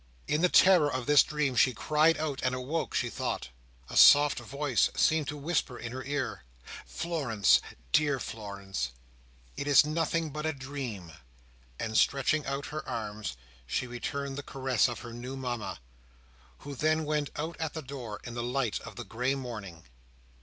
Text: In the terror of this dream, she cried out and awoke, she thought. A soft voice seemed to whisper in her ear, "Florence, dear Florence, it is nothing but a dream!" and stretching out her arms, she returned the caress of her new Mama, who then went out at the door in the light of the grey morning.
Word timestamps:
In 0.27 0.41
the 0.41 0.49
terror 0.49 0.91
of 0.91 1.05
this 1.05 1.21
dream, 1.21 1.55
she 1.55 1.75
cried 1.75 2.17
out 2.17 2.41
and 2.41 2.55
awoke, 2.55 2.95
she 2.95 3.07
thought. 3.07 3.49
A 3.87 3.95
soft 3.95 4.39
voice 4.39 4.89
seemed 4.95 5.27
to 5.27 5.37
whisper 5.37 5.77
in 5.77 5.91
her 5.91 6.03
ear, 6.03 6.43
"Florence, 6.87 7.61
dear 7.91 8.19
Florence, 8.19 8.93
it 9.55 9.67
is 9.67 9.85
nothing 9.85 10.31
but 10.31 10.43
a 10.43 10.53
dream!" 10.53 11.11
and 11.79 11.95
stretching 11.99 12.43
out 12.47 12.65
her 12.73 12.83
arms, 12.89 13.37
she 13.67 13.85
returned 13.85 14.39
the 14.39 14.41
caress 14.41 14.87
of 14.87 15.01
her 15.01 15.13
new 15.13 15.35
Mama, 15.37 15.79
who 16.65 16.73
then 16.73 17.03
went 17.05 17.29
out 17.35 17.55
at 17.59 17.75
the 17.75 17.83
door 17.83 18.19
in 18.23 18.33
the 18.33 18.41
light 18.41 18.79
of 18.79 18.95
the 18.95 19.05
grey 19.05 19.35
morning. 19.35 19.83